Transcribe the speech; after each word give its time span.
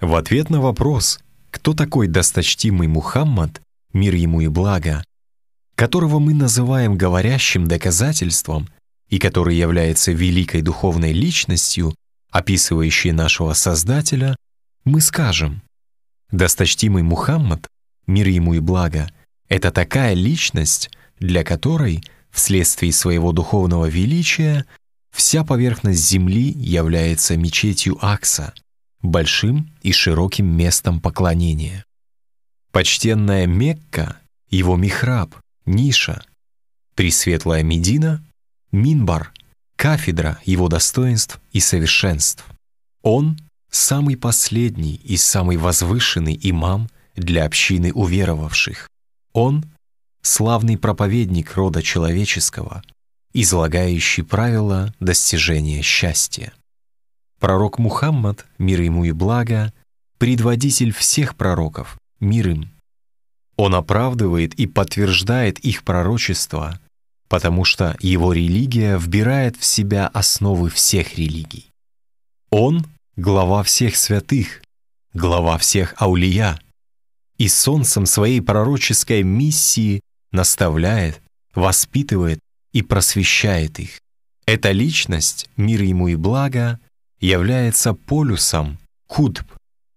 В 0.00 0.14
ответ 0.14 0.48
на 0.48 0.62
вопрос, 0.62 1.20
кто 1.50 1.74
такой 1.74 2.06
досточтимый 2.06 2.88
Мухаммад, 2.88 3.60
мир 3.92 4.14
ему 4.14 4.40
и 4.40 4.48
благо, 4.48 5.04
которого 5.74 6.18
мы 6.18 6.32
называем 6.32 6.96
говорящим 6.96 7.66
доказательством 7.66 8.68
и 9.10 9.18
который 9.18 9.56
является 9.56 10.12
великой 10.12 10.62
духовной 10.62 11.12
личностью, 11.12 11.94
описывающей 12.30 13.12
нашего 13.12 13.52
Создателя, 13.52 14.36
мы 14.84 15.02
скажем, 15.02 15.60
досточтимый 16.30 17.02
Мухаммад, 17.02 17.66
мир 18.06 18.28
ему 18.28 18.54
и 18.54 18.60
благо, 18.60 19.10
это 19.50 19.70
такая 19.70 20.14
личность, 20.14 20.90
для 21.18 21.44
которой, 21.44 22.02
вследствие 22.30 22.92
своего 22.94 23.32
духовного 23.32 23.84
величия, 23.86 24.64
вся 25.10 25.44
поверхность 25.44 26.08
Земли 26.08 26.50
является 26.50 27.36
мечетью 27.36 27.98
Акса, 28.00 28.54
большим 29.02 29.70
и 29.82 29.92
широким 29.92 30.46
местом 30.46 31.00
поклонения. 31.00 31.84
Почтенная 32.72 33.46
Мекка, 33.46 34.16
его 34.48 34.76
михраб, 34.76 35.34
ниша, 35.66 36.22
Пресветлая 36.94 37.62
Медина, 37.62 38.22
Минбар, 38.72 39.32
кафедра 39.76 40.38
его 40.44 40.68
достоинств 40.68 41.40
и 41.52 41.60
совершенств. 41.60 42.44
Он— 43.02 43.38
самый 43.70 44.16
последний 44.16 44.96
и 44.96 45.16
самый 45.16 45.56
возвышенный 45.56 46.38
имам 46.42 46.90
для 47.16 47.46
общины 47.46 47.92
уверовавших. 47.92 48.88
Он— 49.32 49.64
славный 50.22 50.76
проповедник 50.76 51.54
рода 51.54 51.82
человеческого, 51.82 52.82
излагающий 53.32 54.22
правила 54.22 54.94
достижения 55.00 55.82
счастья. 55.82 56.52
Пророк 57.40 57.78
Мухаммад, 57.78 58.46
мир 58.58 58.82
ему 58.82 59.04
и 59.04 59.12
благо, 59.12 59.72
предводитель 60.18 60.92
всех 60.92 61.36
пророков, 61.36 61.98
мир 62.20 62.50
им. 62.50 62.70
Он 63.56 63.74
оправдывает 63.74 64.54
и 64.54 64.66
подтверждает 64.66 65.58
их 65.58 65.82
пророчество, 65.82 66.78
потому 67.28 67.64
что 67.64 67.96
его 68.00 68.34
религия 68.34 68.98
вбирает 68.98 69.56
в 69.56 69.64
себя 69.64 70.06
основы 70.08 70.68
всех 70.68 71.16
религий. 71.16 71.70
Он— 72.50 72.84
глава 73.16 73.62
всех 73.62 73.96
святых, 73.96 74.62
глава 75.14 75.56
всех 75.56 75.94
аулия, 75.96 76.60
и 77.38 77.48
солнцем 77.48 78.04
своей 78.04 78.42
пророческой 78.42 79.22
миссии 79.22 80.02
наставляет, 80.30 81.22
воспитывает 81.54 82.38
и 82.72 82.82
просвещает 82.82 83.78
их. 83.78 83.98
Эта 84.44 84.72
личность, 84.72 85.48
мир 85.56 85.82
ему 85.82 86.08
и 86.08 86.16
благо, 86.16 86.78
является 87.20 87.94
полюсом, 87.94 88.78
худб, 89.06 89.44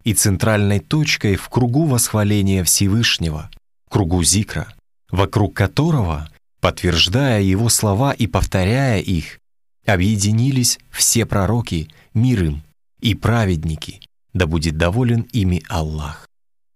и 0.04 0.14
центральной 0.14 0.80
точкой 0.80 1.36
в 1.36 1.48
кругу 1.50 1.86
восхваления 1.86 2.64
Всевышнего, 2.64 3.50
кругу 3.90 4.24
зикра, 4.24 4.74
вокруг 5.10 5.56
которого, 5.56 6.30
подтверждая 6.60 7.42
его 7.42 7.70
слова 7.70 8.12
и 8.12 8.28
повторяя 8.28 9.00
их, 9.00 9.40
объединились 9.86 10.80
все 10.90 11.26
пророки, 11.26 11.90
мир 12.14 12.44
им, 12.44 12.64
и 13.00 13.16
праведники, 13.16 14.02
да 14.34 14.46
будет 14.46 14.78
доволен 14.78 15.22
ими 15.32 15.64
Аллах. 15.70 16.28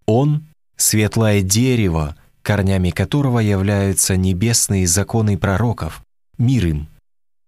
Он— 0.05 0.45
светлое 0.77 1.41
дерево, 1.41 2.15
корнями 2.41 2.91
которого 2.91 3.39
являются 3.39 4.15
небесные 4.15 4.87
законы 4.87 5.37
пророков, 5.37 6.01
мир 6.37 6.67
им, 6.67 6.87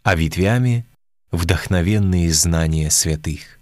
а 0.03 0.15
ветвями— 0.15 0.85
вдохновенные 1.31 2.31
знания 2.31 2.89
святых. 2.89 3.59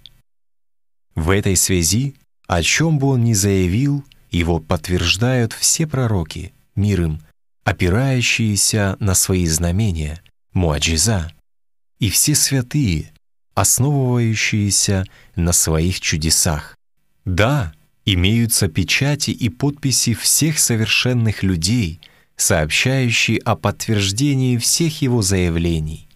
В 1.15 1.29
этой 1.29 1.55
связи, 1.55 2.15
о 2.47 2.61
чем 2.61 2.99
бы 2.99 3.07
он 3.07 3.23
ни 3.23 3.33
заявил, 3.33 4.05
его 4.29 4.59
подтверждают 4.59 5.53
все 5.53 5.87
пророки, 5.87 6.53
мир 6.75 7.01
им, 7.01 7.21
опирающиеся 7.63 8.97
на 8.99 9.13
свои 9.13 9.47
знамения, 9.47 10.21
муаджиза, 10.53 11.31
и 11.99 12.09
все 12.09 12.35
святые, 12.35 13.11
основывающиеся 13.55 15.05
на 15.35 15.51
своих 15.51 15.99
чудесах. 15.99 16.77
Да, 17.25 17.73
имеются 18.05 18.67
печати 18.67 19.31
и 19.31 19.49
подписи 19.49 20.13
всех 20.13 20.59
совершенных 20.59 21.43
людей, 21.43 21.99
сообщающие 22.35 23.39
о 23.39 23.55
подтверждении 23.55 24.57
всех 24.57 25.01
его 25.01 25.21
заявлений. 25.21 26.07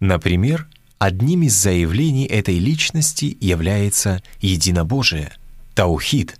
Например, 0.00 0.68
одним 1.04 1.42
из 1.42 1.54
заявлений 1.54 2.24
этой 2.24 2.58
личности 2.58 3.36
является 3.40 4.22
единобожие, 4.40 5.32
таухид. 5.74 6.36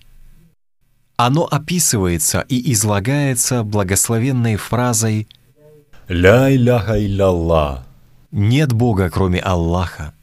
Оно 1.16 1.44
описывается 1.44 2.40
и 2.48 2.72
излагается 2.72 3.62
благословенной 3.62 4.56
фразой 4.56 5.28
«Ля 6.08 6.54
иляха 6.54 6.98
илlallah» 6.98 7.84
«Нет 8.30 8.72
Бога, 8.72 9.10
кроме 9.10 9.38
Аллаха». 9.40 10.14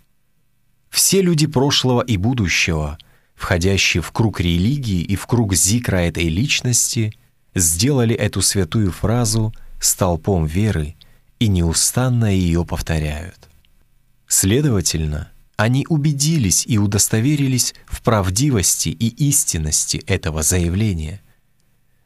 Все 0.90 1.22
люди 1.22 1.47
прошлого 1.47 2.01
и 2.01 2.18
будущего— 2.18 2.97
входящие 3.35 4.03
в 4.03 4.12
круг 4.12 4.40
религии 4.40 5.01
и 5.01 5.16
в 5.16 5.25
круг 5.25 5.56
зикра 5.56 5.97
этой 5.97 6.28
личности, 6.30 7.13
сделали 7.56 8.16
эту 8.16 8.41
святую 8.41 8.91
фразу 8.91 9.53
столпом 9.80 10.46
веры 10.46 10.96
и 11.40 11.47
неустанно 11.47 12.25
ее 12.25 12.63
повторяют. 12.66 13.50
Следовательно, 14.31 15.30
они 15.58 15.86
убедились 15.90 16.64
и 16.66 16.78
удостоверились 16.78 17.75
в 17.86 18.02
правдивости 18.02 18.88
и 18.88 19.09
истинности 19.28 19.97
этого 20.08 20.42
заявления. 20.42 21.19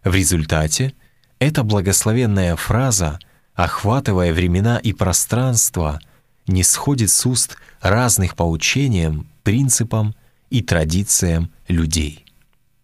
В 0.03 0.15
результате 0.15 0.95
эта 1.37 1.63
благословенная 1.63 2.55
фраза, 2.55 3.19
охватывая 3.53 4.33
времена 4.33 4.79
и 4.79 4.91
пространство, 4.91 6.01
не 6.47 6.63
сходит 6.63 7.11
с 7.11 7.27
уст 7.27 7.57
разных 7.79 8.35
по 8.35 8.41
учениям, 8.41 9.29
принципам 9.43 10.15
и 10.49 10.63
традициям 10.63 11.51
людей. 11.67 12.25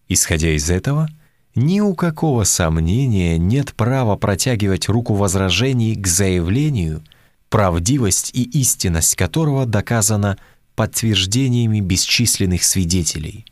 Исходя 0.08 0.56
из 0.56 0.70
этого, 0.70 1.10
ни 1.56 1.80
у 1.80 1.96
какого 1.96 2.44
сомнения 2.44 3.40
нет 3.40 3.74
права 3.74 4.18
протягивать 4.18 4.88
руку 4.88 5.16
возражений 5.16 5.96
к 5.96 6.06
заявлению, 6.06 7.02
правдивость 7.52 8.32
и 8.34 8.44
истинность 8.44 9.16
которого 9.16 9.66
доказана 9.68 10.38
подтверждениями 10.76 11.82
бесчисленных 11.82 12.64
свидетелей. 12.64 13.46